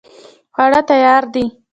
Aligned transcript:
خواړه 0.53 0.81
تیار 0.89 1.23
دي 1.33 1.45